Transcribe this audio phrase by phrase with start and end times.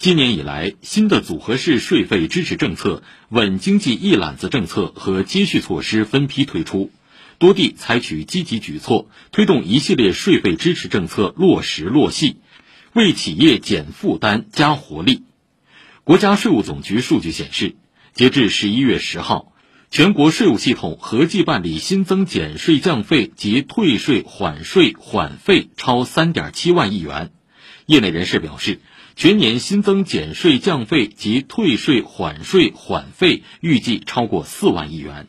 [0.00, 6.90] 今年以来，新的组合式税费支持政策、稳经济一揽子政策和接续措施分批推出，
[7.36, 12.36] 多地采取积极举措，推动一系列税费支持政策落实落细，
[12.94, 15.24] 为企业减负担加活力。
[16.02, 17.76] 国家税务总局数据显示，
[18.14, 19.52] 截至十一月十号，
[19.90, 27.32] 全国税务系统合计办理新增减税降费及退税缓税缓费超三点七万亿元。
[27.86, 28.80] 业内人士表示。
[29.20, 35.28] 全年新增减税降费及退税缓税缓费预计超过四万亿元。